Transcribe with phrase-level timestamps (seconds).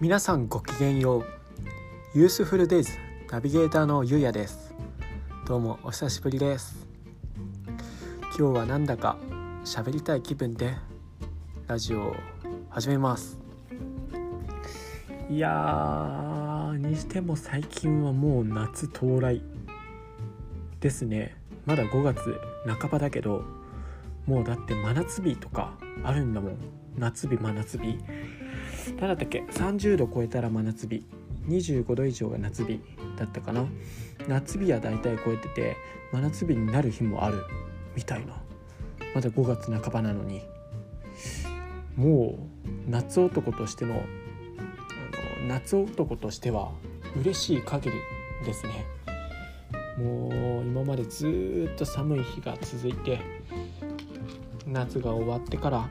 [0.00, 1.24] 皆さんごきげんよう。
[2.14, 2.92] ユースフルデイズ
[3.32, 4.72] ナビゲーターのゆうやです。
[5.44, 6.86] どうもお久しぶりです。
[8.38, 9.16] 今日はなんだか
[9.64, 10.76] 喋りたい気分で
[11.66, 12.16] ラジオを
[12.70, 13.40] 始めます。
[15.28, 19.42] いやーにしても最近はもう夏到来
[20.78, 21.36] ですね。
[21.66, 23.42] まだ5月半ばだけど
[24.26, 25.72] もうだって真夏日とか
[26.04, 26.56] あるんだもん。
[26.96, 27.98] 夏日真夏日。
[28.96, 31.04] 何だったっけ？30度超えたら真夏日。
[31.48, 32.80] 25度以上が夏日
[33.16, 33.66] だったかな。
[34.28, 35.76] 夏日は大体超えてて
[36.12, 37.44] 真夏日になる日もある。
[37.96, 38.34] みたいな。
[39.14, 40.42] まだ5月半ばなのに。
[41.96, 43.96] もう夏男としてのあ
[45.42, 46.70] の夏男としては
[47.20, 47.96] 嬉しい限り
[48.44, 48.84] ですね。
[49.96, 53.20] もう今までずっと寒い日が続いて
[54.68, 55.88] 夏が終わってから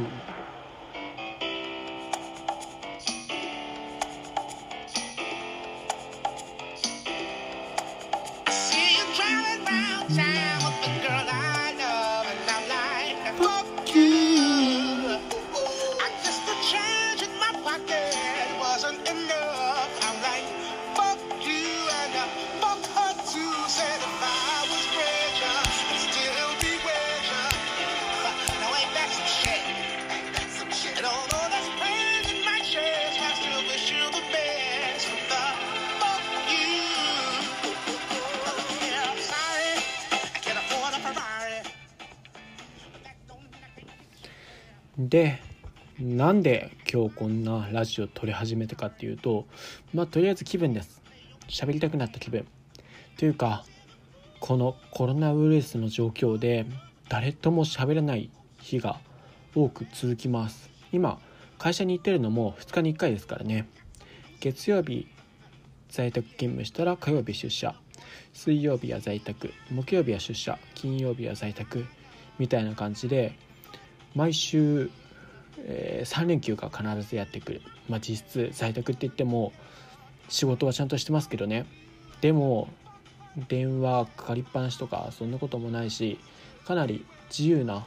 [45.10, 45.42] で
[46.00, 49.48] なんで今日こんなラジオ撮り始めたかっていうと
[49.92, 51.02] まあとりあえず気分です。
[51.48, 52.46] 喋りたくなった気分。
[53.18, 53.66] というか
[54.40, 56.68] このコロナウイルスの状況で
[57.10, 58.30] 誰とも喋らない
[58.62, 59.00] 日が
[59.56, 60.70] 多く続きます。
[60.92, 61.20] 今
[61.58, 63.68] 会社に行ってるのも2日に1回ですからね。
[64.42, 65.08] 月曜日
[65.90, 67.74] 在宅勤務したら火曜日出社。
[68.32, 70.60] 水曜日は在宅木曜日は出社。
[70.76, 71.88] 金曜日は在宅。
[72.38, 73.34] みたいな感じで
[74.16, 74.90] 毎週、
[75.66, 79.52] えー、3連休が必ずやってくる、まあ、実質在宅って言っても
[80.30, 81.66] 仕事はちゃんとしてますけどね。
[82.22, 82.70] でも
[83.48, 86.20] 電話かかりっぱなしとかそんなこともないし
[86.66, 87.86] かなり自由な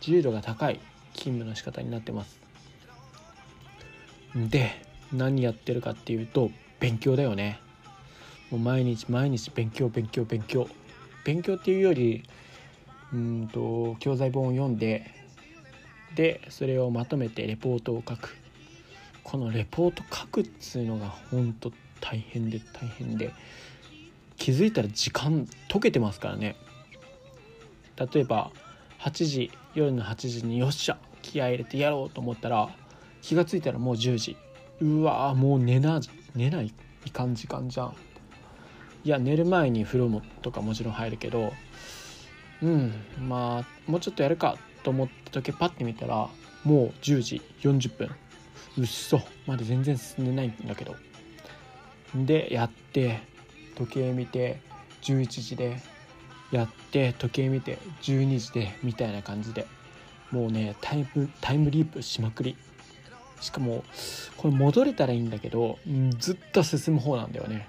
[0.00, 0.80] 自由度が高い
[1.14, 2.40] 勤務の仕方になってます。
[4.34, 4.70] で
[5.12, 7.60] 何やってるかっていうと勉強だよね。
[8.50, 10.68] もう毎日毎日勉強勉強勉強。
[11.24, 12.24] 勉強っていうより
[13.12, 15.19] うんと教材本を読んで
[16.14, 18.36] でそれをまとめてレポートを書く。
[19.22, 23.32] このレポート書くっつうのが本当大変で大変で。
[24.36, 26.56] 気づいたら時間解けてますからね。
[27.96, 28.50] 例えば
[29.00, 32.70] 8時夜の8時によっしゃ気合入れてやろうと思ったら
[33.20, 34.36] 気が付いたらもう10時。
[34.80, 36.00] うわもう寝な
[36.34, 36.72] 寝ない
[37.12, 37.94] かん時間じゃん。
[39.04, 41.52] いや寝る前に風呂もとかもちろん入るけど
[42.62, 42.92] うん
[43.28, 46.28] まあもうちょっとやるかと思った時パッて見たら
[46.64, 48.10] もう10時40分。
[48.78, 49.20] うっそ。
[49.46, 50.96] まだ全然進んでないんだけど。
[52.14, 53.20] でやって
[53.76, 54.60] 時計見て
[55.02, 55.80] 11時で
[56.50, 59.66] やって時計見て12時でみたいな感じで。
[60.30, 62.56] もうねタイムタイムリープしまくり。
[63.40, 63.84] しかも
[64.36, 65.78] これ戻れたらいいんだけど
[66.18, 67.68] ずっと進む方なんだよね。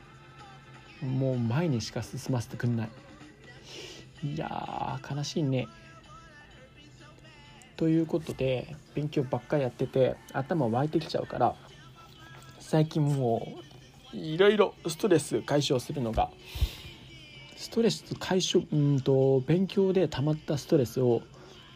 [1.02, 2.90] もう前にしか進ませてくんない。
[4.24, 5.68] いやー悲しいね。
[7.82, 11.56] ということで勉強ばっかりやってて頭湧いてきちゃうから
[12.60, 13.48] 最近も
[14.14, 16.30] ういろいろストレス解消するのが
[17.58, 21.24] ストレス解消うんと勉強で溜まったストレスを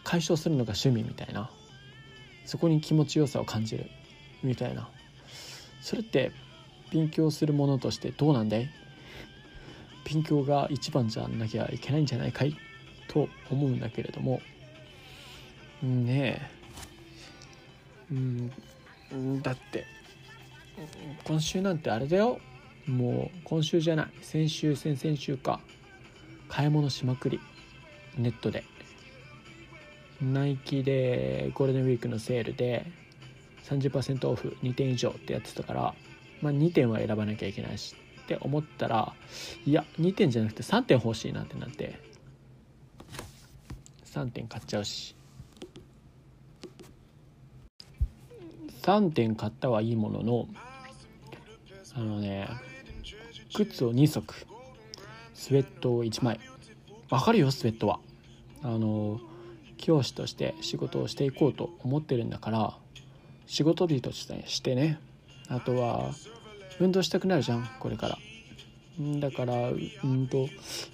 [0.03, 1.49] 解消するのが趣味みたいな。
[2.45, 3.89] そこに気持ちよさを感じる
[4.43, 4.87] みたいな。
[5.81, 6.31] それって
[6.91, 8.69] 勉強するものとしてどうなんだい？
[10.13, 12.55] 勉強が一番じゃなきゃいけないんじゃないかい？
[13.07, 14.39] と思うんだけれども
[15.81, 16.49] ね
[18.11, 18.13] え。
[18.13, 19.41] うん。
[19.41, 19.85] だって
[21.23, 22.39] 今週なんてあれだよ。
[22.87, 24.07] もう今週じゃない。
[24.21, 25.59] 先週先々週か。
[26.47, 27.39] 買い物しまくり。
[28.17, 28.63] ネットで。
[30.21, 32.85] ナイキでゴールデンウィークのセールで
[33.65, 35.93] 30%オフ2点以上ってやってたから、
[36.41, 39.13] まあ、2点は選ばなきゃいけないしって思ったら
[39.65, 41.99] いや2点じゃなくて3点欲しいなってなって。
[44.05, 45.14] 3点買っちゃうし。
[48.85, 50.47] 3点買ったはいいものの
[51.95, 52.47] あのね
[53.55, 54.45] 靴を2足
[55.33, 56.39] スウェットを1枚。
[57.09, 57.99] わかるよスウェットは。
[58.61, 59.19] あの
[59.77, 62.77] 教師として仕事をしていこうと思ってるんだから
[63.47, 64.25] 仕事日とし
[64.61, 64.99] てね。
[65.47, 66.11] あとは
[66.79, 68.17] 運動したくなるじゃんこれから。
[69.19, 69.75] だからう
[70.07, 70.47] んと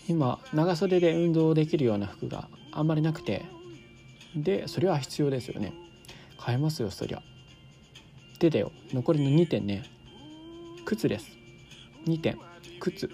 [0.07, 3.43] 今長袖で運動できるような服があんまりなくて。
[4.33, 5.73] でそれは必要ですよね。
[6.37, 7.21] 買えますよそりゃ。
[8.41, 8.71] でだよ。
[8.91, 9.83] 残りの2点ね。
[10.83, 11.27] 靴です。
[12.07, 12.39] 2点。
[12.79, 13.07] 靴。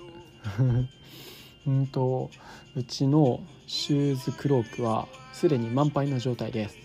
[1.68, 2.32] うんと
[2.78, 6.78] うちのシューズクロークはすでに満杯の状態です。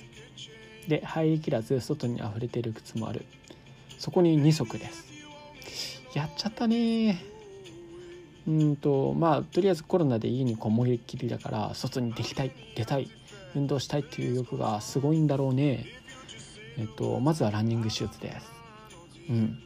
[0.88, 3.26] で入りきらず外に溢れている靴もある。
[4.00, 5.04] そこに2足です。
[6.12, 7.22] やっちゃったね。
[8.48, 13.08] うんとまあとりあえずコロナで家にこもりっきりだから外に出たい出たい
[13.54, 16.01] 運動したいっていう欲がすごいんだろうね
[16.78, 18.46] えっとまずはランニングシューズです。
[19.28, 19.58] うん。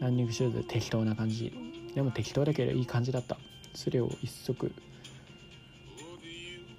[0.00, 1.52] ランニングシューズ適当な感じ。
[1.94, 3.38] でも適当だけどいい感じだった。
[3.74, 4.72] それを一足。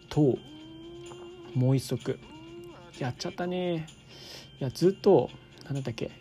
[0.09, 0.37] と
[1.53, 2.19] もう一足。
[2.99, 3.87] やっちゃったね。
[4.59, 5.29] いやずっと
[5.65, 6.11] 何だっけ。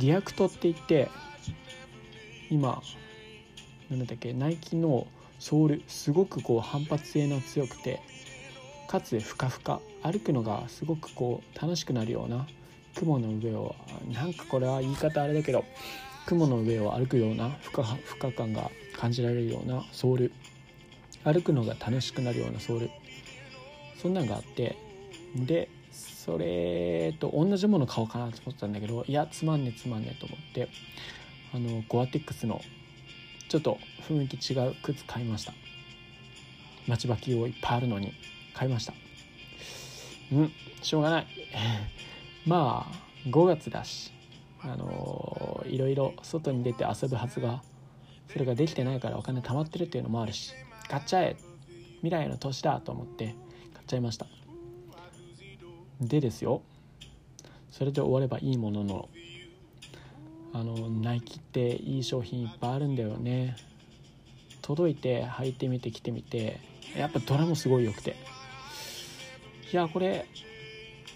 [0.00, 1.10] React って言って
[2.50, 2.82] 今
[3.90, 4.32] 何だっけ。
[4.32, 5.06] ナイキの
[5.38, 8.00] ソールすごくこう反発性の強くて
[8.90, 12.48] かつふかふか歩くのがすごくこう楽しくなるような
[12.96, 13.76] 雲の上を
[14.12, 15.64] なんかこれは言い方あれだけど
[16.26, 20.32] 雲の上を歩くような負荷負荷感が感じられるようなソール
[21.22, 22.90] 歩くのが楽しくなるようなソール
[24.02, 24.76] そんなんがあって
[25.36, 30.68] でそれと同じもの買おうかなと思ってたんだけどいやつまんねつまんねと思って
[31.54, 32.60] あのゴアテックスの
[33.48, 33.78] ちょっと
[34.08, 35.52] 雰囲気違う靴買いました。
[36.88, 38.14] 待ちばきをいっぱいあるのに。
[38.54, 38.94] 買いました。
[40.32, 40.52] うん
[40.82, 41.26] しょうがない。
[42.46, 44.12] まあ5月だし
[44.62, 47.62] あのいろいろ外に出て遊ぶはずが
[48.28, 50.52] それができてないからお金貯まってるっていうのもあるし
[50.88, 51.36] 買っちゃえ
[51.96, 53.34] 未来の年だと思って
[53.74, 54.26] 買っちゃいました。
[56.00, 56.62] でですよ
[57.70, 59.08] それで終わればいいものの
[60.52, 63.56] あのナイキっていい商品いっぱいあるんだよね。
[64.62, 66.60] 届いて履いてみて着てみて
[66.96, 68.16] やっぱどれもすごい良くて。
[69.72, 70.26] いやこれ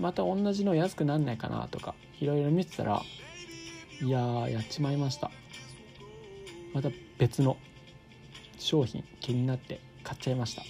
[0.00, 3.02] また同じの安くなんないかなとかいろいろ見てたら
[4.02, 5.30] いややっちまいました。
[6.72, 7.56] また別の
[8.58, 10.62] 商品気になって買っちゃいました。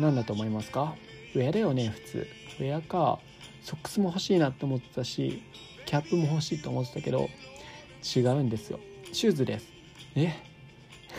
[0.00, 0.94] 何だと思いますか？
[1.34, 2.26] ウェアだよね普通。
[2.60, 3.18] ウェアか
[3.62, 5.42] ソックスも欲しいなって思ってたし
[5.86, 7.28] キャップも欲しいと思ってたけど
[8.16, 8.80] 違うんですよ。
[9.12, 9.68] シューズです。
[10.14, 10.32] え？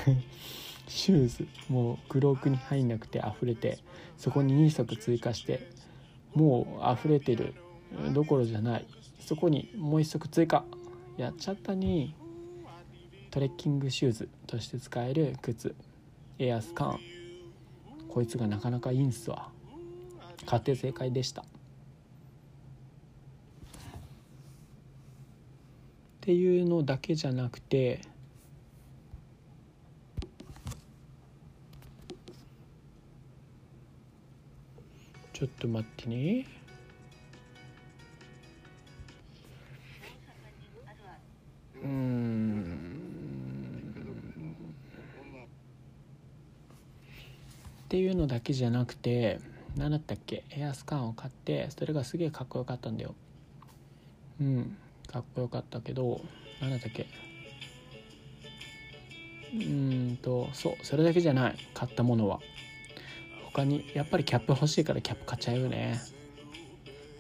[0.88, 1.48] シューズ。
[1.69, 3.77] もうクロークに入んなくて溢れて
[4.24, 5.68] そこに2足追加して
[6.34, 7.56] もう溢れてる
[8.13, 8.88] どころじゃない
[9.20, 10.63] そこにもう1足追加。
[11.18, 12.15] やっちゃったに
[13.32, 15.75] トレッキングシューズとして使える靴
[16.39, 17.00] エアスカーン。
[18.08, 19.50] こいつがなかなかいいんすわ。
[20.46, 21.42] 買って正解でした。
[21.42, 21.46] っ
[26.22, 28.00] ていうのだけじゃなくて
[35.44, 36.46] ちょっと待ってね。
[41.84, 42.64] うん。
[47.84, 49.42] っていうのだけじゃなくて
[49.76, 50.46] 何だったっけ？
[50.50, 53.14] エアスカンを買ってそれがすげえかっこよかったんだよ。
[54.40, 54.78] うん。
[55.08, 56.22] かっこよかったけど
[56.62, 57.06] 何だったっけ？
[59.54, 60.86] うんとそう。
[60.86, 61.58] それだけじゃない。
[61.74, 62.40] 買ったものは。
[63.53, 66.01] 他にやっぱりキャップ欲しいからキャップ買っちゃうよね。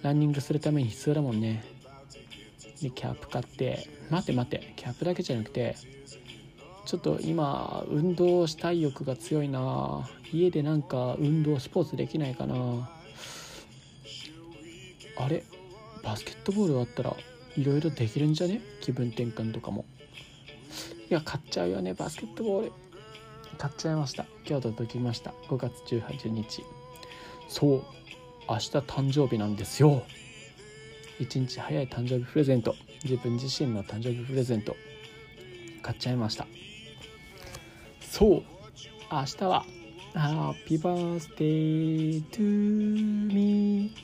[0.01, 1.63] ランニングするために必要だもんね。
[2.81, 5.77] でキャップ買って待って待ってキャップだけじゃなくて
[6.85, 10.09] ちょっと今運動したい欲が強いな。
[10.33, 12.89] 家でなんか運動スポーツできないかな。
[15.17, 15.43] あれ？
[16.03, 17.15] バスケットボールあったら
[17.55, 18.59] いろいろできるんじゃね？
[18.81, 19.85] 気分転換とかも。
[21.09, 22.71] いや買っちゃうよねバスケットボール。
[23.63, 24.25] 買っちゃいました。
[24.45, 25.33] 今日届きました。
[25.47, 26.65] 5月18日。
[27.47, 27.83] そう。
[28.49, 30.03] 明日誕生日なんですよ。
[31.21, 32.75] 1日早い誕生日プレゼント。
[33.05, 34.75] 自分自身の誕生日プレゼント。
[35.81, 36.45] 買っちゃいました。
[38.01, 38.43] そう。
[39.09, 39.65] 明日は
[40.13, 42.41] Happy birthday to
[43.33, 43.95] me.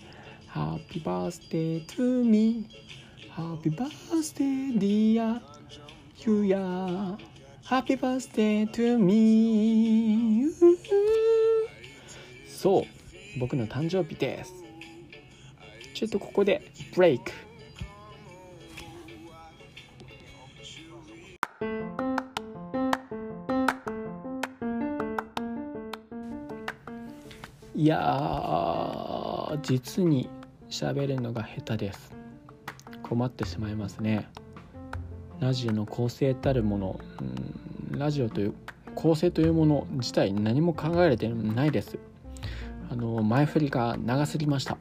[0.48, 2.66] Happy birthday to me.
[3.36, 5.42] Happy birthday dear
[6.26, 7.18] you ya
[7.70, 10.48] Happy birthday to me.
[12.48, 12.84] そう
[13.40, 14.56] 僕の誕生日です。
[15.94, 16.64] ちょっとここで
[16.96, 17.32] ブレイク
[27.76, 30.28] いや実に
[30.72, 32.16] 喋るのが下手です。
[33.04, 34.28] 困ってしまいますね。
[35.40, 37.00] ラジオの構成たるもの、
[37.92, 38.54] うん、ラジオという
[38.96, 41.98] 構成というもの自体何も考えられてないです。
[42.92, 44.74] あの前振りが長すぎました。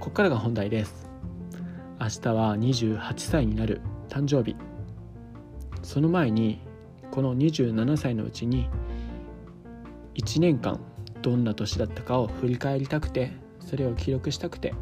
[0.00, 1.10] ここからが本題です。
[2.00, 4.56] 明日は28歳になる誕生日。
[5.82, 6.60] その前に
[7.10, 8.68] この27歳のうちに
[10.14, 10.80] 1年間
[11.22, 14.74] どんな年だったかを振り返りたくてそれを記録したくて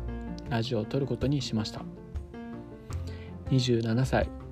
[0.49, 1.83] ラジオを撮ることにしました。
[3.51, 4.46] 27歳。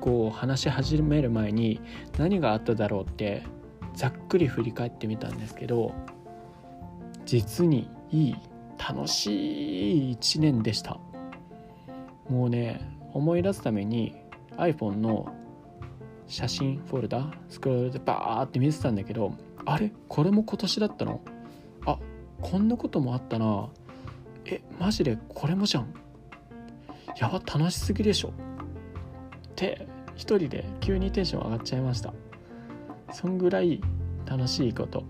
[0.00, 1.80] こう話し始める前に
[2.18, 3.42] 何があっただろうって
[3.94, 5.92] ざっくり振り返ってみたんですけど
[7.24, 8.36] 実にいい
[8.78, 10.98] 楽しい1年でした。
[12.28, 12.80] もうね
[13.12, 14.14] 思い出すために
[14.56, 15.34] iPhone の
[16.26, 19.32] 写真フォルダスクロールでバーって見てたんだけど
[19.64, 21.20] あれこれも今年だったの？
[21.86, 21.98] あ
[22.40, 23.68] こんなこともあったな。
[24.44, 25.92] えマジでこれもじゃん。
[27.18, 28.28] やば楽しすぎでしょ。
[28.28, 28.32] っ
[29.56, 29.87] て
[30.18, 32.12] 一人で急にテンション上がっちゃいました。
[33.12, 33.80] そんぐらい
[34.26, 35.04] 楽しいこと。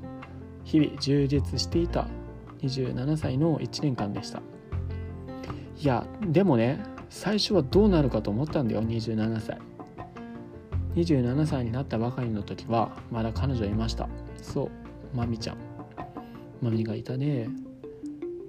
[0.64, 2.06] 日々充実していた
[2.60, 4.42] 27歳の1年間でした。
[5.80, 9.58] いやでもね最初はどうなるかと思ったんだよ27歳。
[10.94, 14.08] 27歳になったばかりの時はまだ彼女いました。
[14.42, 15.56] そうまみちゃん。
[16.60, 17.48] まみがいたね。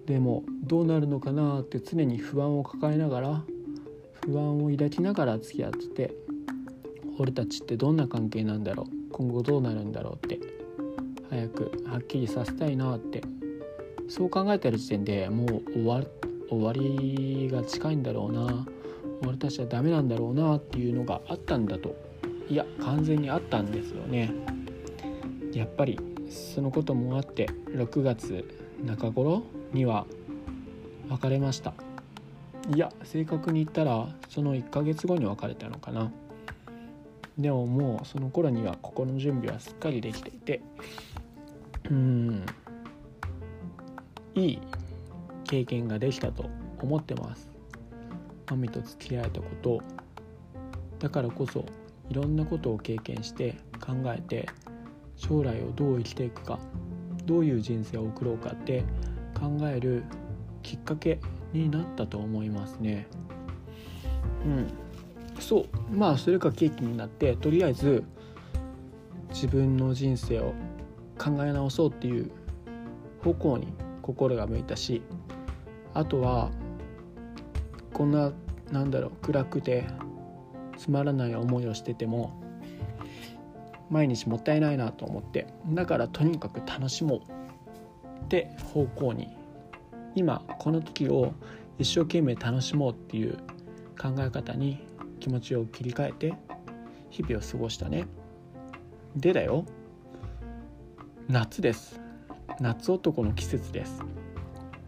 [0.06, 3.44] でもどうなるのかなって常に不安を抱えながら
[4.26, 6.29] 不安を抱きながら付き合ってて
[7.20, 8.88] 俺たちってどんな関係なんだろう？
[9.12, 10.40] 今後どうなるんだろうって
[11.30, 13.22] 早くはっきりさせたいなって。
[14.08, 16.02] そう考えてる時点でもう終わ
[16.50, 18.66] 終わりが近いんだろうな。
[19.28, 21.96] 俺たちはダメなんだろうなっていうのがあったんだと。
[22.50, 24.32] いや完全にあったんですよね。
[25.54, 26.00] やっぱり
[26.30, 28.46] そのこともあって6月
[28.84, 30.08] 中頃には
[31.10, 31.74] 別れました。
[32.74, 36.12] いや正確に言ったらその1ヶ月後に別れたのかな。
[37.40, 40.62] でももうその頃には心の準備はすっかりできていて
[41.90, 42.46] うん
[44.36, 44.62] いい
[45.46, 47.50] 経験ができたと思ってます。
[48.52, 49.82] マミと付き合えたこと。
[51.00, 51.66] だからこそ
[52.10, 54.48] いろんなことを経験して考えて
[55.16, 56.60] 将来をどう生きていくか
[57.26, 58.84] どういう人生を送ろうかって
[59.34, 60.04] 考える
[60.62, 61.20] きっかけ
[61.54, 63.08] になったと思いますね。
[64.46, 64.68] うん。
[65.40, 65.66] そう。
[65.92, 68.04] まあそれが契機になってとりあえず
[69.30, 70.54] 自分の人生を
[71.18, 72.32] 考え直そうっていう
[73.24, 73.68] 方向に
[74.02, 75.02] 心が向いたし
[75.94, 76.50] あとは
[77.94, 78.32] こんな
[78.72, 79.86] なんだろう暗くて
[80.78, 82.42] つまらない思いをしてても
[83.90, 87.20] 毎日もったいないなと思ってだからとにかく楽しもう
[88.26, 89.28] って方向に
[90.16, 91.34] 今この時を
[91.78, 93.38] 一生懸命楽しもうっていう
[94.00, 94.88] 考え方に
[95.20, 96.34] 気持ちを切り替えて
[97.10, 98.08] 日々を過ごしたね。
[99.16, 99.66] でだよ。
[101.28, 102.00] 夏です。
[102.60, 104.02] 夏男の季節です。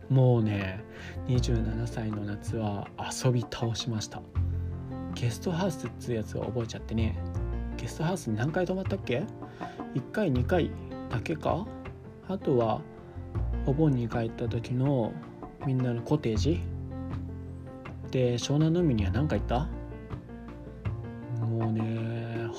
[0.10, 0.84] もうね
[1.28, 4.22] 27歳の夏は遊び倒しました。
[5.14, 7.18] ゲストハウスっつうやつを覚えちゃってね。
[7.78, 9.24] ゲストハウスに何回泊まったっけ
[9.96, 10.72] ？1回2回
[11.10, 11.66] だけか？
[12.28, 12.82] あとは
[13.66, 15.12] お盆に帰った時の
[15.66, 16.62] みんなのコテージ。
[18.12, 19.70] で湘南の海には何回行った？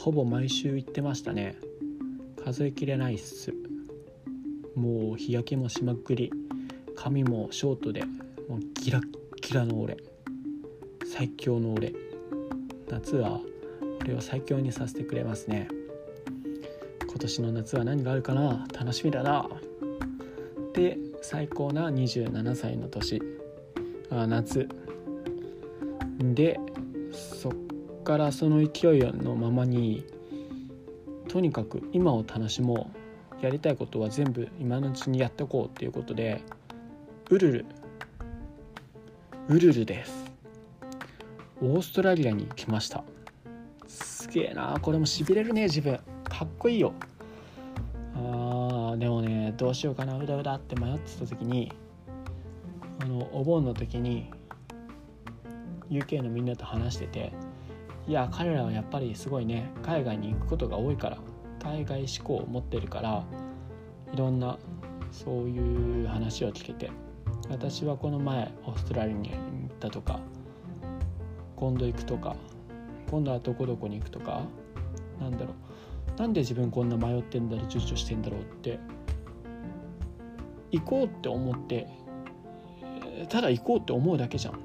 [0.02, 1.56] ほぼ毎週行ってましたね。
[2.44, 3.54] 数えきれないっす。
[4.74, 6.32] もう日焼けもしまくり。
[6.96, 8.02] 髪もショートで
[8.48, 9.02] もうギラッ
[9.40, 9.96] ギラの俺。
[11.06, 11.92] 最強の俺。
[12.90, 13.38] 夏は
[14.00, 15.68] 俺を最強にさせてくれますね。
[17.06, 18.66] 今年の夏は何があるかな？
[18.76, 19.48] 楽しみだな。
[20.74, 23.22] で最高な27歳の年。
[24.10, 24.68] あ夏。
[26.18, 26.58] で
[28.02, 30.04] からその勢いのままに
[31.28, 32.90] とにかく今を楽しも
[33.40, 36.42] うやりたいことは全部今のうちにやっておこうっていうことで
[37.30, 37.66] ウルル
[39.48, 40.30] ウルルです。
[41.60, 43.02] オーストラリアに来ました。
[43.88, 45.98] すげえなこれもしびれるね自分。
[46.24, 46.92] かっこいいよ。
[48.14, 50.16] あーでもねどうしようかな。
[50.16, 51.72] うだうだって迷ってた時に
[53.00, 54.30] あのお盆の時に
[55.90, 57.32] UK のみんなと話してて
[58.06, 61.18] いや彼らはやっぱりすごいね海外に行くことが多いから
[61.62, 63.24] 海外志向を持ってるから
[64.12, 64.58] いろんな
[65.12, 66.90] そういう話を聞けて
[67.48, 70.20] 私はこの前オーストラリアに行ったとか
[71.56, 72.34] 今度行くとか
[73.10, 74.42] 今度はどこどこに行くとか
[75.20, 75.54] なんだろ
[76.16, 78.80] うなんで自分こんな迷ってんだろう躊躇してんだろうって
[80.72, 81.86] 行こうって思って
[83.28, 84.58] ただ行こうって思うだけじゃん。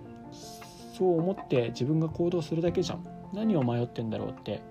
[0.98, 3.17] そう思って自分が行動するだけじゃん。
[3.34, 4.62] 何を迷ってんだろうって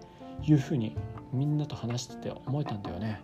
[0.43, 0.97] いうふうに
[1.33, 3.21] みんなと話してて思えたんだよね。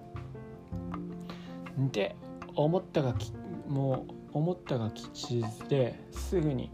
[1.93, 2.17] で
[2.55, 3.33] 思ったがき
[3.69, 6.71] もう思ったが吉日ですぐに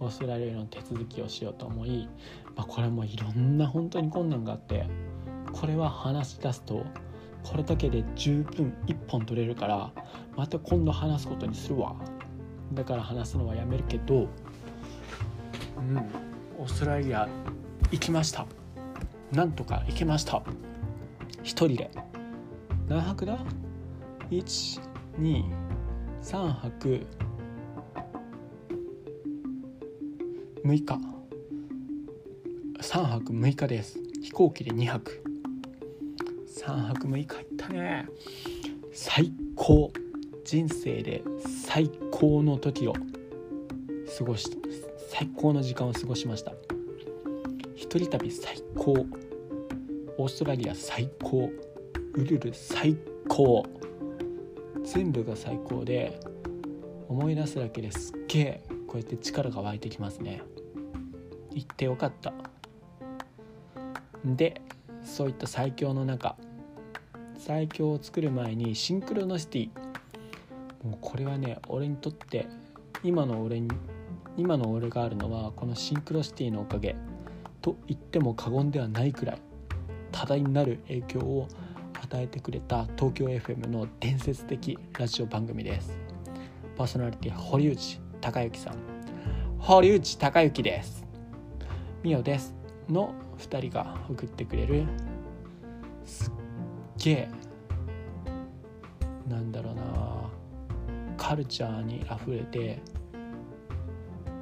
[0.00, 2.08] オーストラリアの手続きをしようと思い、
[2.54, 4.86] まあ、これもいろんな本当に困難があって
[5.52, 6.84] これは話し出すと
[7.44, 9.92] これだけで十分1本取れるから
[10.36, 11.94] また今度話すことにするわ。
[12.72, 14.26] だから話すのはやめるけど
[15.76, 15.96] うん
[16.58, 17.28] オーストラリア
[17.90, 18.46] 行きました。
[19.32, 20.42] なんとか行けました。
[21.42, 21.90] 一人で。
[22.88, 23.38] 何泊だ
[24.30, 24.82] ？123
[26.52, 27.06] 泊。
[30.64, 30.98] 6日。
[32.80, 33.98] 3泊6日です。
[34.22, 35.22] 飛行機で2泊。
[36.64, 38.08] 3泊6日行ったね。
[38.92, 39.92] 最高。
[40.44, 41.24] 人生で
[41.66, 42.92] 最高の時を
[44.16, 44.48] 過ごし
[45.08, 46.52] 最高の時間を過ごしました。
[47.96, 49.06] 一人旅最高。
[50.18, 51.50] オーストラリア最高。
[52.12, 52.94] ウルル最
[53.26, 53.64] 高。
[54.84, 56.20] 全部が最高で
[57.08, 60.42] 思い出すだけですっげえこうやって力が湧いてきますね。
[61.54, 62.34] 行ってよかった。
[64.26, 64.60] で
[65.02, 66.36] そういった最強の中
[67.38, 69.70] 最強を作る前にシンクロノシティ。
[70.86, 72.46] もうこれはね俺にとって
[73.02, 73.70] 今の俺に
[74.36, 76.94] 今の俺があるのはこのシンクロシティのおかげ。
[77.66, 79.42] と言っても過言ではないくらい
[80.12, 81.48] 多大なる影響を
[82.00, 85.98] 与えてくれた東京 FM の伝説的ラジオ番組です。
[86.76, 88.74] パーソナリティ堀内孝之さん。
[89.58, 91.04] 堀内孝之です。
[92.04, 92.54] みおです。
[92.88, 94.86] の2人が送ってくれる
[96.04, 96.32] すっ
[96.98, 97.28] げえ
[99.28, 99.82] なんだろうな
[101.16, 102.80] カルチャーにあふれて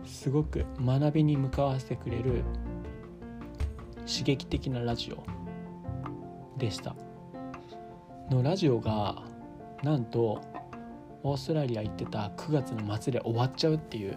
[0.05, 2.45] すごく学びに向かわせてくれる
[4.07, 5.25] 刺激的なラジオ
[6.59, 6.95] でした。
[8.31, 9.23] のラジオが
[9.83, 10.41] なんと
[11.23, 14.17] オーストラリア行ってた9月の末で終わっちゃうっていう。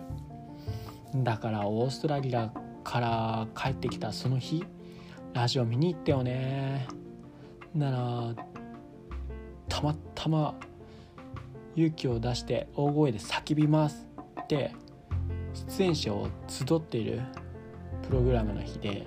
[1.16, 2.52] だからオーストラリア
[2.84, 4.64] から帰ってきたその日
[5.34, 6.88] ラジオ見に行ったよね。
[7.74, 8.46] なら
[9.70, 10.56] たまたま
[11.76, 14.08] 勇気を出して大声で叫びます
[14.42, 14.74] って
[15.78, 17.22] 出演者を集っている
[18.08, 19.06] プログラムの日で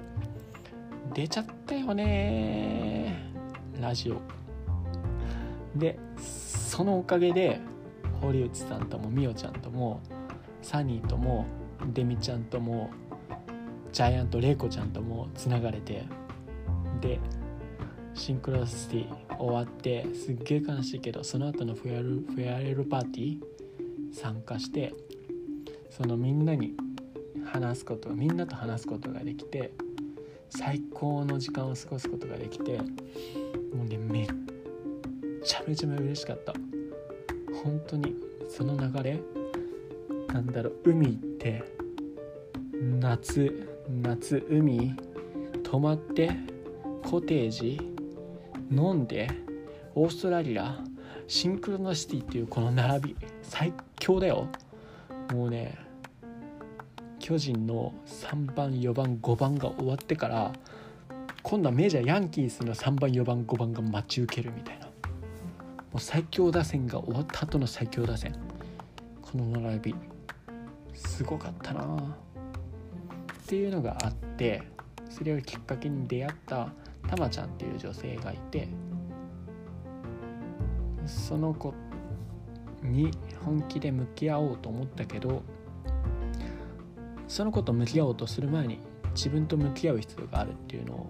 [1.13, 3.33] 出ちゃったよね。
[3.81, 4.21] ラジオ。
[5.77, 7.61] でそのおかげで
[8.21, 10.01] 堀内さんともみおちゃんとも
[10.63, 11.47] サニーとも
[11.93, 12.91] デミちゃんとも
[13.93, 16.05] ジャイアントレイコちゃんともつながれて
[17.01, 17.19] で
[18.15, 24.93] シンクロシティ終わってすっげえ悲しいけどその後のフェアルフェアレルパーティー参加して
[25.89, 26.75] そのみんなに
[27.45, 29.73] 話すことみんなと話すことができて
[30.51, 34.27] 最高の時間を過ごすことができてもうねめっ
[35.45, 36.53] ちゃめちゃ嬉しかった。
[37.65, 38.15] 本当に
[38.49, 39.21] その流れ
[40.29, 41.63] なんだろう海行って
[43.01, 43.69] 夏
[44.03, 44.95] 夏海
[45.63, 46.31] 泊まって
[47.03, 47.81] コテージ
[48.71, 49.29] 飲んで
[49.95, 50.79] オーストラリア
[51.27, 54.49] シンクロノシティっていうこの並び最強だよ。
[55.33, 55.77] もうね
[57.31, 60.53] 巨人の3番4番5番が終わってから
[61.45, 64.87] 今度はメジャーヤンキースの3番4番5番が待ち受けるみたいな。
[64.87, 64.93] も
[65.95, 68.35] う最強打線が終わった後の最強打線。
[69.23, 69.95] この並び。
[70.93, 71.85] すごかったな。
[71.85, 74.65] っていうのがあって
[75.09, 76.73] それをきっかけに出会った
[77.09, 78.67] たまちゃんっていう女性がいて
[81.07, 81.75] その子
[82.83, 83.13] に
[83.45, 85.45] 本気で向き合おうと思ったけど
[87.31, 88.81] その子と向き合おうとする前に
[89.15, 91.07] 自分と向き合う必要があるっていうの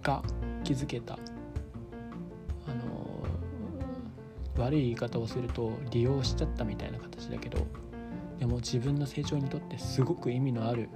[0.00, 0.22] が
[0.62, 1.14] 気づけた。
[1.14, 1.18] あ
[2.72, 7.66] の悪い言い方をすると利用しちゃったみたいな形だけど
[8.38, 10.88] でも自分の成長にとってすごく意味のある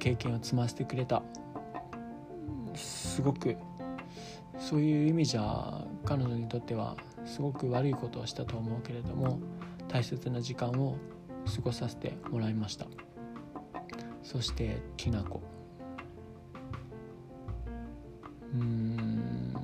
[0.00, 1.22] 経験を積ませてくれた。
[2.74, 3.56] すごく
[4.58, 9.38] そういう意味じゃ彼女にとってはすごく悪いことをしたと思うけれども
[9.86, 10.96] 大切な時間を
[11.46, 12.86] 過ごさせてもらいました。
[14.22, 15.42] そしてきなこ。
[18.54, 19.54] うん。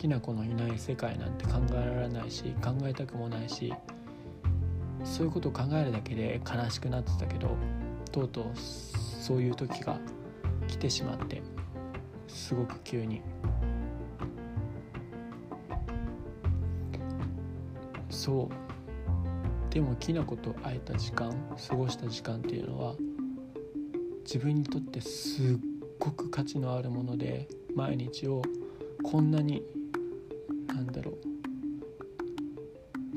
[0.00, 3.74] きなこのいない世界なんて考えられないし考えたくもないし
[5.04, 7.54] そういうことを考えるだけで悲しくなってたけど
[8.10, 9.98] とうとうそういう時が
[10.68, 11.42] 来てしまって
[12.28, 13.20] すごく急に。
[18.08, 18.69] そう。
[19.70, 21.30] でもきなこと会えた時間
[21.68, 22.96] 過ごした時間っていうのは
[24.24, 25.56] 自分にとってすっ
[25.98, 28.42] ごく価値のあるもので毎日を
[29.04, 29.62] こんなに
[30.66, 31.14] なんだろう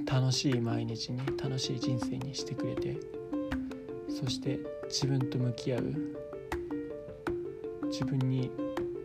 [0.05, 2.97] 楽しい毎日に楽しい人生にしてくれて
[4.07, 5.95] そして自分と向き合う
[7.85, 8.51] 自分に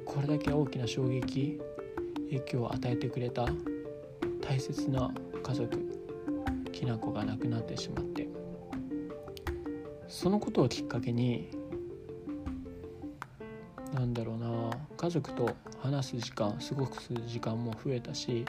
[0.05, 1.59] これだけ大きな衝撃
[2.31, 3.47] 影響を与えてくれた
[4.43, 5.11] 大切な
[5.43, 5.88] 家族
[6.79, 8.29] きなこが亡くなってしまって
[10.07, 11.51] そのことをきっかけに
[13.93, 18.45] なんだろうな家族と話す時間過ごくする時間も増えたし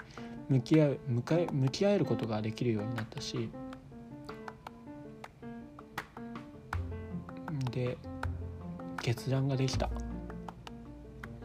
[0.48, 3.50] 向き合う向かい向き合えることができるようになったし
[7.72, 7.98] で
[9.02, 9.90] 決断ができた。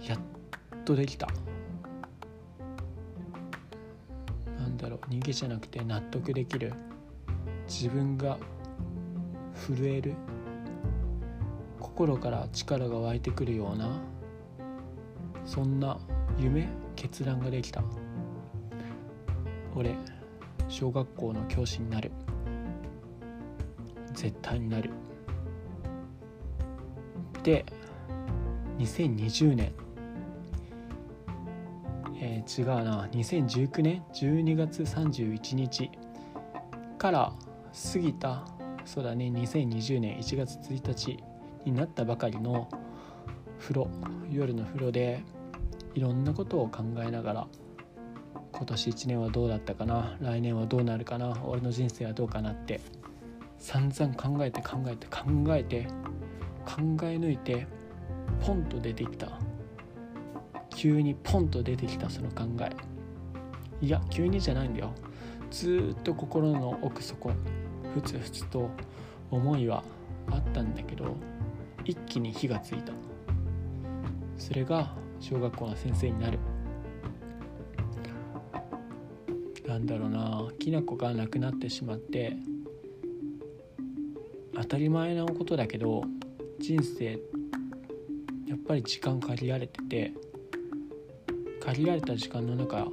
[0.02, 0.18] やっ
[0.84, 1.28] とできた。
[5.08, 6.72] 逃げじゃなくて納得できる。
[7.66, 8.38] 自分が
[9.54, 10.14] 震える。
[11.80, 14.00] 心から力が湧いてくるような
[15.44, 15.98] そんな
[16.38, 17.82] 夢決断ができた。
[19.76, 19.94] 俺
[20.68, 22.10] 小学校の教師になる。
[24.12, 24.90] 絶対になる。
[27.42, 27.64] で
[28.78, 29.72] 2020年、
[32.46, 33.06] 違うな。
[33.12, 35.90] 2019年12月31日
[36.98, 37.32] から
[37.92, 38.44] 過ぎた。
[38.84, 39.26] そうだね。
[39.26, 41.22] 2020年1月1日
[41.64, 42.68] になったばかりの
[43.58, 43.88] 風呂
[44.30, 45.22] 夜の風呂で
[45.94, 47.46] いろんなことを考えながら
[48.52, 50.16] 今年1年はどうだったかな。
[50.20, 51.36] 来年はどうなるかな。
[51.44, 52.80] 俺の人生はどうかなって
[53.58, 55.22] 散々考えて考えて考
[55.54, 55.86] えて
[56.66, 57.66] 考え抜いて
[58.44, 59.38] ポンと出てきた。
[60.74, 62.70] 急にポンと出てきたその考え。
[63.80, 64.92] いや急にじゃないんだよ。
[65.50, 67.30] ずっと心の奥底
[67.94, 68.68] ふつふつと
[69.30, 69.84] 思いは
[70.30, 71.16] あったんだけど
[71.84, 72.92] 一気に火がついた。
[74.36, 76.38] それが小学校の先生になる。
[79.66, 80.34] なんだろうな。
[80.58, 82.36] きなこが亡くなってしまって
[84.54, 86.02] 当たり前のことだけど
[86.58, 87.18] 人生
[88.46, 90.14] やっぱり時間限られてて
[91.64, 92.86] 限られた時間の中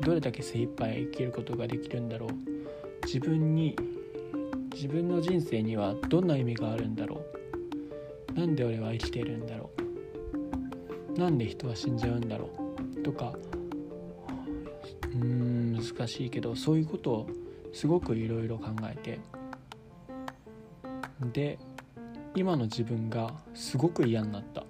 [0.00, 2.30] どれだけ精一杯生きることができるんだろう。
[3.06, 3.76] 自分に
[4.72, 7.24] 自分の人生にはどんな意味があるんだろ
[8.36, 8.38] う。
[8.38, 9.70] なんで俺は生きているんだろ
[11.16, 11.18] う。
[11.18, 12.50] なんで人は死んじゃうんだろ
[12.96, 13.02] う。
[13.02, 13.34] とか
[15.02, 17.26] うーん難しいけどそういうことを
[17.72, 19.18] すごくいろいろ考えて。
[21.32, 21.58] で
[22.36, 24.64] 今の自分がすごく嫌になった。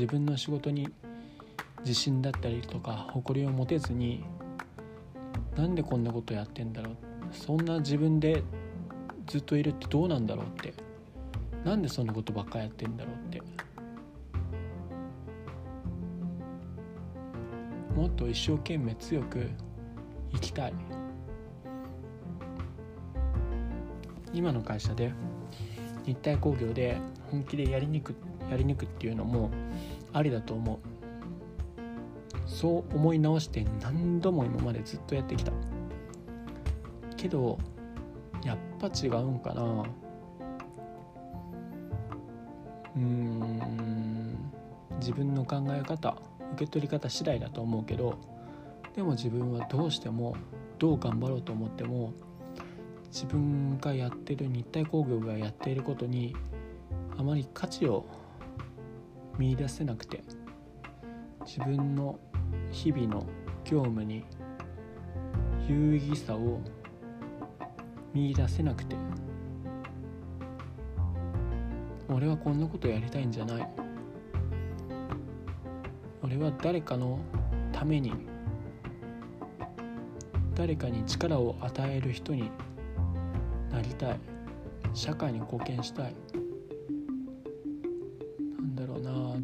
[0.00, 0.88] 自分の仕事に
[1.80, 4.24] 自信だったりとか誇りを持てずに
[5.54, 6.94] なんでこんなことやってんだろう？
[7.32, 8.42] そんな自分で
[9.26, 10.72] ずっといるってどうなんだろうって？
[11.66, 13.42] なんでそんなことばっかやってんだろうって？
[17.94, 19.50] もっと一生懸命強く
[20.32, 20.72] 生きたい。
[24.32, 25.12] 今の会社で
[26.06, 26.96] 日体工業で
[27.30, 28.14] 本気でやりにく
[28.50, 29.50] やりにくっていうのも
[30.12, 30.78] ありだと思う。
[32.46, 35.52] そう思い直して何度も今までずっとやってきた。
[37.16, 37.58] けど
[38.44, 39.84] やっぱ違うんかな。
[42.96, 43.50] うん。
[45.00, 46.16] 自分の考え方
[46.54, 48.18] 受け取り方次第だと思うけど
[48.94, 50.36] でも自分はどうしても
[50.78, 52.12] どう頑張ろうと思っても
[53.10, 56.36] 自分がやってる日体工業がやっていることに
[57.18, 58.06] あまり価値を
[59.40, 60.22] 見いだせなくて
[61.46, 62.18] 自分の
[62.70, 63.24] 日々の
[63.64, 64.22] 業務に
[65.66, 66.60] 有意義さを
[68.12, 68.96] 見いだせなくて
[72.06, 73.68] 俺はこんなことやりたいんじゃない。
[76.22, 77.18] 俺は誰かの
[77.72, 78.12] ために
[80.54, 82.50] 誰かに力を与える人に
[83.70, 84.20] なりたい。
[84.92, 86.14] 社会に貢献したい。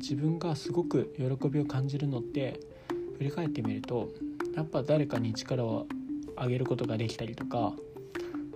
[0.08, 2.60] 自分がすごく喜びを感じるのって
[3.18, 4.08] 振り返ってみると
[4.54, 5.88] やっぱ誰かに力を
[6.36, 7.72] あげることができたりとか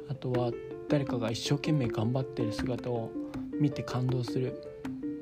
[0.08, 0.52] あとは
[0.88, 3.10] 誰かが一生懸命頑張ってる姿を
[3.58, 4.62] 見て感動する。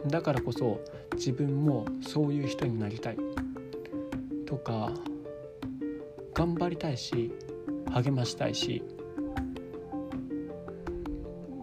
[0.07, 0.81] だからこそ
[1.15, 3.19] 自分もそういう人になりたい。
[4.45, 4.93] とか
[6.35, 7.33] 頑張りたいし
[7.91, 8.83] 励ましたいし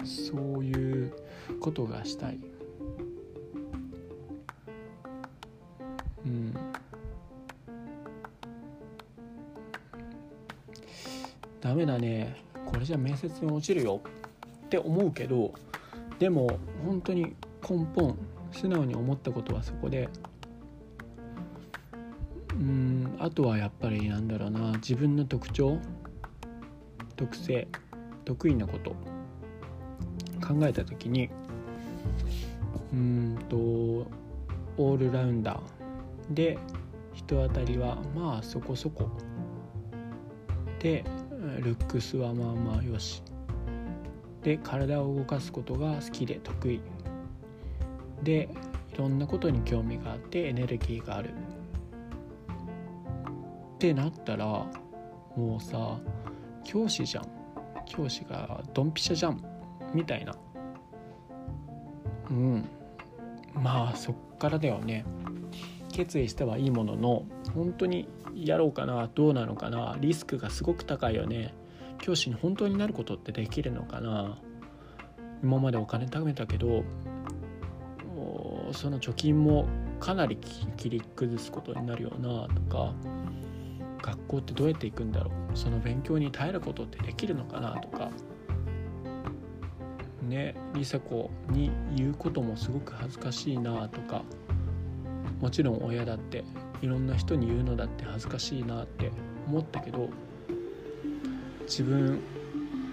[0.04, 1.14] そういう
[1.60, 2.55] ことがしたい。
[11.66, 12.36] ダメだね。
[12.68, 14.00] これじゃ面接に落ちるよ。
[14.66, 15.52] って思うけど
[16.20, 17.36] でも本当に
[17.68, 18.16] 根本
[18.52, 20.08] 素直に思ったことはそこで。
[22.52, 24.74] うんあとはやっぱりなんだろうな。
[24.74, 25.80] 自分の特徴
[27.16, 27.68] 特性
[28.26, 28.92] 得意なこと
[30.48, 31.32] 考えた時に
[32.94, 36.34] うんとオールラウンダー。
[36.36, 36.60] で
[37.14, 39.10] 人当たりはまあそこそこ。
[40.80, 41.04] で
[41.62, 43.24] ルックスはまあまあよし。
[44.44, 46.82] で体を動かすことが好きで得意。
[48.24, 48.50] で
[48.94, 51.30] いろんなことに興味があってエネルギーがある。
[53.76, 54.46] ってなったら
[55.36, 56.00] もうさ
[56.64, 57.26] 教師じゃん。
[57.86, 59.44] 教師がドンピシャじゃん。
[59.94, 60.36] みたいな。
[62.30, 62.66] うん。
[63.54, 65.06] まあそっからだよね。
[65.92, 71.54] 決意してはいいものの本当にやろうかなどうなのかなリスクがすごく高いよね。
[72.00, 74.38] 教師に本当になることってできるのかな。
[75.42, 76.84] 今までお金貯めたけど
[78.72, 79.68] その貯金も
[80.00, 82.94] かなり切り崩すことになるよなとか。
[84.02, 85.58] 学校ってどうやって行くんだろう。
[85.58, 88.12] その勉強に耐えることってできるのかなとか。
[90.22, 94.24] ね梨紗子に言うこともすごく恥ずかしいなとか。
[95.42, 96.44] もちろん親だって
[96.82, 99.12] いろんな人に言うのだって恥ずかしいなって
[99.48, 100.10] 思ったけど
[101.64, 102.20] 自分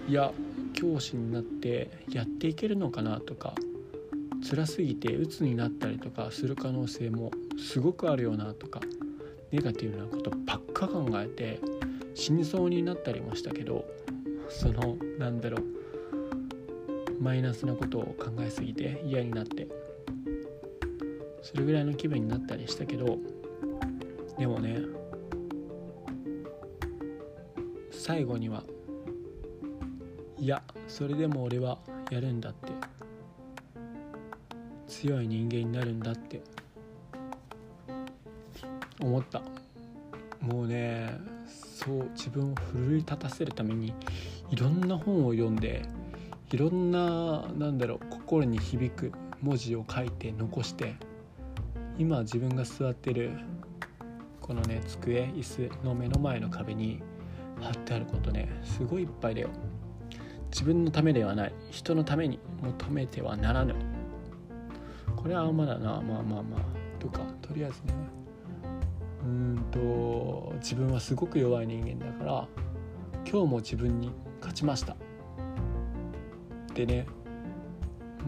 [0.09, 0.31] や
[0.73, 3.53] 教師になってやっていけるのかなとか
[4.49, 8.81] 辛すぎて鬱になったりとかする可能性もすごくあるよなとか
[9.51, 11.61] ネガティブなことばっか考えて
[12.15, 13.85] 死にそうになったりもしたけど
[14.49, 19.67] そのなんだろうマイナスなことを考えすぎて嫌になって
[21.41, 23.17] それぐらいの気分になったりしたけど
[24.37, 24.79] でもね
[27.91, 28.63] 最後には
[30.37, 31.77] いやそれでも俺は
[32.11, 32.71] やるんだって
[34.87, 36.41] 強い人間になるんだって
[38.99, 39.41] 思った。
[40.43, 41.17] もうね
[41.47, 43.93] そう自分を奮い立たせるために
[44.49, 45.83] いろんな本を読んで
[46.51, 50.95] いろんななんだろう心に響く文字を書いて残して
[51.97, 53.31] 今自分が座ってる
[54.43, 57.01] このね机椅子の目の前の壁に
[57.61, 59.49] 貼ってあることねすごいいっぱいだよ。
[60.51, 61.53] 自分のためではない。
[61.71, 63.73] 人のために求めてはならぬ。
[65.15, 66.01] これはまだな。
[66.01, 66.61] まあまあまあ。
[66.99, 67.93] とかとりあえずね。
[69.23, 72.47] うんと自分はすごく弱い人間だから
[73.25, 74.93] 今日も自分に勝ちました。
[74.93, 74.95] っ
[76.75, 77.07] てね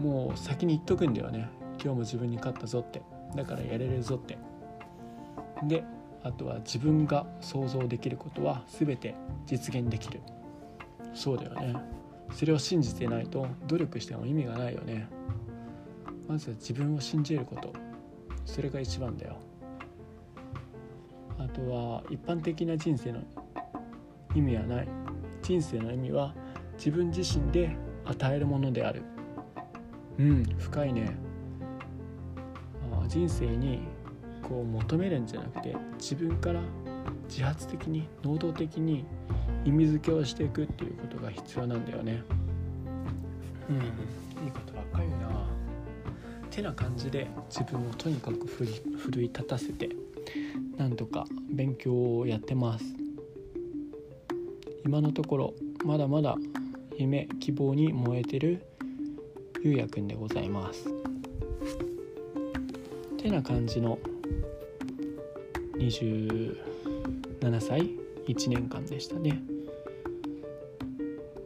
[0.00, 1.48] もう先に言っとくんだよね。
[1.74, 3.02] 今日も自分に勝ったぞって。
[3.36, 4.38] だからやれるぞって。
[5.64, 5.84] で
[6.26, 9.14] あとは自分が想像できることは全て
[9.46, 10.20] 実現できる。
[11.14, 11.76] そうだよね。
[12.32, 15.08] それを信じてないと努力しても意味がないよね。
[16.26, 17.72] まずは自分を信じること。
[18.44, 19.36] それが一番だよ。
[21.38, 23.20] あとは一般的な人生の
[24.34, 24.88] 意味はない。
[25.42, 26.34] 人生の意味は
[26.76, 29.04] 自分自身で与えるものである。
[30.18, 31.16] うん深いね。
[32.92, 33.86] あ人生に
[34.48, 36.60] こう求めるんじゃなくて自分から
[37.28, 39.04] 自発的に能動的に
[39.64, 42.22] 意味付けをしていくっていうことが必要なんだよね。
[43.68, 43.76] うん
[44.44, 45.48] いいことばっかりな。
[46.50, 49.90] てな感じで自分をとにかく奮い立たせて
[50.78, 52.84] なんとか勉強をやってます。
[54.84, 55.54] 今のところ
[55.84, 56.36] まだまだ
[56.96, 58.64] 夢希望に燃えてる
[59.60, 60.88] ゆうやくんでございます。
[63.18, 63.98] てな感じの
[65.78, 67.90] 27歳
[68.26, 69.42] 1年間でしたね。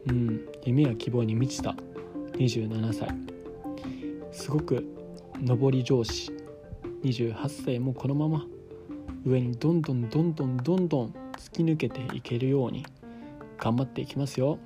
[0.07, 0.49] うん。
[0.65, 1.75] 夢や希望に満ちた
[2.35, 3.09] 27歳。
[4.33, 4.87] すごく
[5.45, 6.33] 上り上司。
[7.03, 8.45] 28歳もこのまま
[9.25, 12.85] 上にどんどんどんどんどんどん突き抜けていけるように
[13.59, 14.59] 頑張っていきますよ。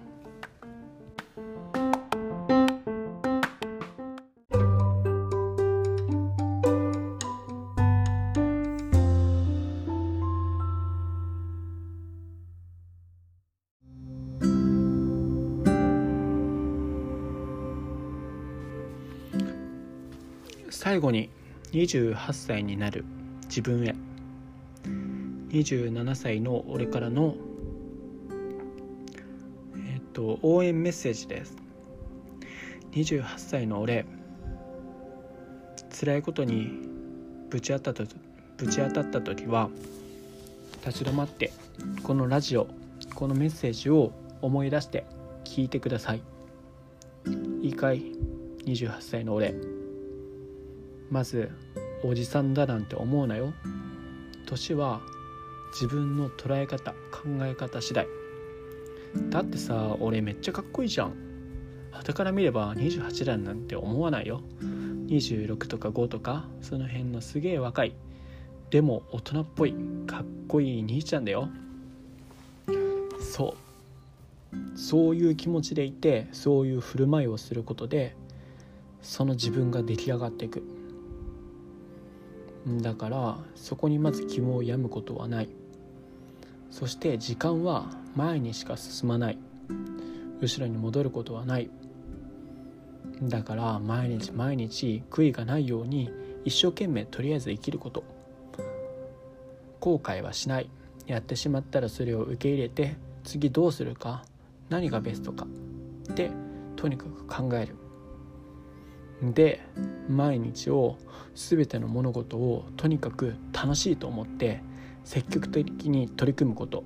[20.74, 21.30] 最後に
[21.70, 23.04] 28歳になる
[23.44, 23.94] 自分へ。
[25.50, 27.36] 27歳の俺からの
[29.76, 31.56] えっと応援メッセージです。
[32.90, 34.04] 28歳の俺
[35.90, 36.72] 辛いことに
[37.50, 38.14] ぶち当たった
[38.56, 39.70] ぶち当たった時は
[40.84, 41.52] 立ち止まって
[42.02, 42.66] このラジオ
[43.14, 45.06] このメッセージを思い出して
[45.44, 46.22] 聞いてください。
[47.62, 48.02] いいかい
[48.66, 49.54] 28歳の俺。
[51.10, 51.50] まず
[52.02, 53.52] おじさんだなんて思うなよ。
[54.46, 55.00] 年は
[55.72, 58.06] 自分の捉え方考え方次第。
[59.30, 61.14] だってさ俺めっちゃかっこいいじゃん。
[61.92, 64.40] 傍から見れば28だなんて思わないよ。
[65.06, 67.94] 26とか5とかその辺のすげえ若い。
[68.70, 69.74] でも大人っぽい
[70.06, 71.48] かっこいい兄ちゃんだよ。
[73.20, 74.78] そう。
[74.78, 78.16] そういう気持ちでいてそういう振る舞いをすることで
[79.02, 80.62] その自分が出来上がっていく。
[82.66, 85.48] だからそこにまず肝を病むことはない。
[86.70, 89.38] そして時間は前にしか進まない。
[90.40, 91.70] 後ろに戻ることはない。
[93.22, 96.10] だから毎日毎日悔いがないように
[96.44, 98.02] 一生懸命とりあえず生きること。
[99.80, 100.70] 後悔はしない。
[101.06, 104.24] やってしまったらそれを受け入れて次どうするか
[104.70, 105.46] 何がベストか
[106.14, 106.30] で
[106.76, 107.76] とにかく考える。
[109.32, 109.60] で
[110.08, 110.98] 毎日を
[111.34, 114.60] 全ての物事をとにかく楽しいと思って
[115.04, 116.84] 積極的に取り組むこと。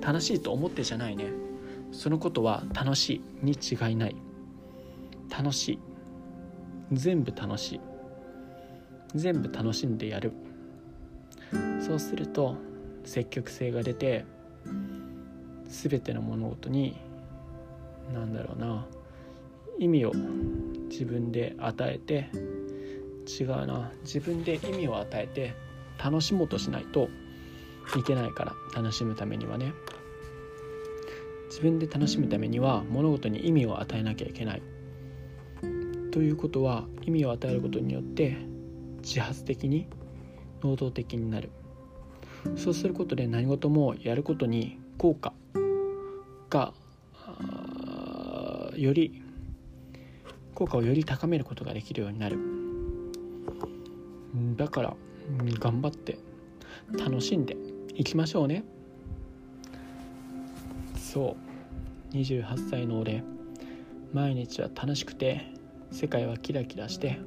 [0.00, 1.26] 楽しいと思ってじゃないね。
[1.92, 4.16] そのことは楽しいに違いない。
[5.30, 5.78] 楽しい。
[6.92, 7.80] 全部楽しい。
[9.14, 10.32] 全部楽しんでやる。
[11.80, 12.56] そうすると
[13.04, 14.24] 積極性が出て
[15.66, 16.96] 全ての物事に
[18.12, 18.86] 何だろうな。
[19.78, 20.12] 意味を
[20.90, 22.30] 自分で与えて
[23.40, 23.92] 違うな。
[24.02, 25.54] 自分で意味を与えて
[26.02, 27.08] 楽しもうとしないと
[27.96, 29.72] いけないから楽しむためにはね。
[31.48, 34.62] 自分で楽しむためには物事に意味を与えなきゃいけない。
[36.10, 38.36] ということは意味を与えることによって
[39.02, 39.86] 自発的に
[40.62, 41.50] 能動的になる。
[42.56, 45.32] そうすることで何事もやることに効果
[46.50, 46.72] が
[48.76, 49.22] より
[50.58, 52.36] 効果をより高めることができるようになる。
[54.56, 54.96] だから
[55.60, 56.18] 頑張って
[56.98, 57.56] 楽しんで
[57.94, 58.64] いきましょうね。
[60.96, 61.36] そ
[62.12, 62.14] う。
[62.16, 63.22] 28歳の俺
[64.12, 65.42] 毎日は楽しくて
[65.92, 67.20] 世界はキラキラして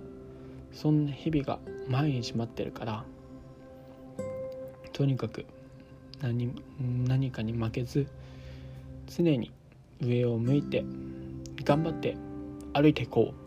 [0.74, 3.06] そんな日々が毎日待ってるから
[4.92, 5.46] とにかく
[6.22, 6.54] 何
[7.08, 8.08] 何かに負けず
[9.08, 9.54] 常に
[10.02, 10.84] 上を向いて
[11.64, 12.18] 頑張って
[12.74, 13.42] 歩いていこう。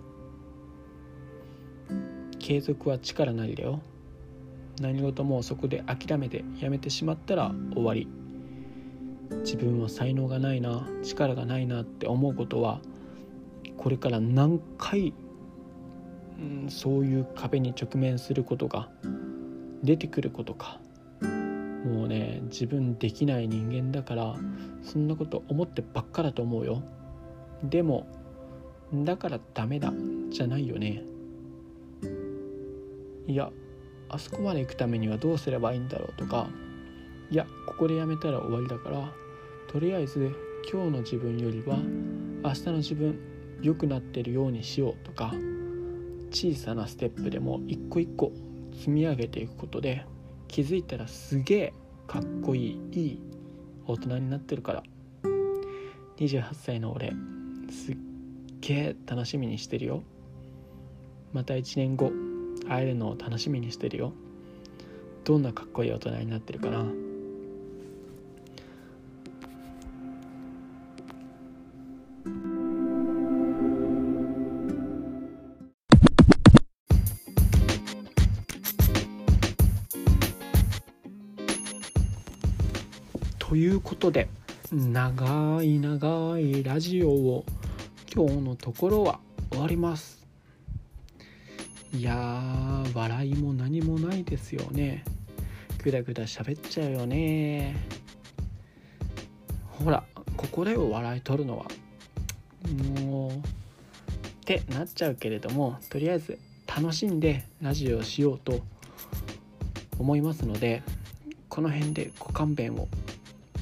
[2.38, 3.80] 継続は力なりだよ。
[4.80, 8.08] 何事もそこで諦めてやめてしまったら終わり。
[9.44, 12.80] 自分は才能がないな力がないなって思うことは
[13.76, 15.14] これから何回、
[16.38, 18.90] うん、そういう壁に直面することが
[19.82, 20.80] 出てくることか。
[21.20, 24.36] もうね自分できない人間だから
[24.82, 26.82] そんなこと思ってばっかだと思うよ。
[27.62, 28.06] でも
[29.02, 29.92] だからダメだ
[30.30, 31.02] じゃないよね。
[33.26, 33.50] いや
[34.10, 36.48] あそこまで行くためにはどうすればいいんだろうとか。
[37.30, 39.12] いやここでやめたら終わりだから。
[39.68, 40.30] とりあえず
[40.70, 41.78] 今日の自分よりは
[42.44, 43.18] 明日の自分
[43.60, 45.34] 良くなってるようにしようとか。
[46.30, 48.32] 小さなステップでも一個一個
[48.72, 50.04] 積み上げていくことで
[50.48, 51.72] 気づいたらすげえ
[52.08, 53.20] かっこいいいい
[53.86, 54.82] 大人になってるから。
[56.16, 57.12] 28歳の俺
[57.70, 57.96] すっ
[58.66, 60.02] げえ楽しみにしてるよ。
[61.34, 62.12] また1年後
[62.66, 64.12] 会えるのを楽しみにしてるよ。
[65.24, 66.86] どんなかっこいい大人になってるかな。
[83.38, 84.28] ということで
[84.72, 87.44] 長い長いラジオを
[88.14, 89.18] 今日のところは
[89.50, 90.24] 終わります。
[91.92, 95.04] いやー笑いも何もないですよね。
[95.82, 97.74] ぐだぐだ喋っちゃうよね。
[99.66, 100.04] ほら
[100.36, 101.66] ここで笑い取るのは
[103.02, 103.40] もうっ
[104.44, 106.38] てなっちゃうけれどもとりあえず
[106.68, 108.60] 楽しんでラジオをしようと
[109.98, 110.84] 思いますので
[111.48, 112.86] この辺でご勘弁を。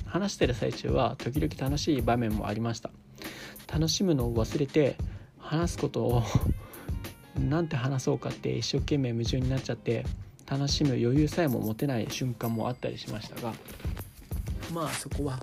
[0.04, 2.90] 話してる最中は時々楽しい場面もありました。
[3.72, 4.96] 楽しむのを忘れて
[5.38, 6.22] 話すことを
[7.40, 10.04] なんて話そうかって一生懸命夢中になっちゃって
[10.46, 13.54] 楽しむ余裕さえも持てない瞬間もあったりしましたが
[14.74, 15.40] まあそこは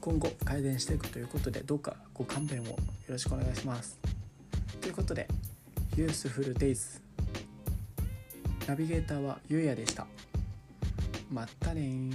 [0.00, 2.76] 今後改善していくということでどうかご勘弁をよ
[3.08, 3.98] ろしくお願いします。
[4.80, 5.28] ということで
[5.94, 7.00] Useful Days
[8.66, 10.06] ナビゲーターはゆうやでした。
[11.30, 12.10] またね